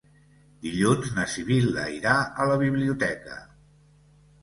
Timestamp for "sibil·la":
1.35-1.85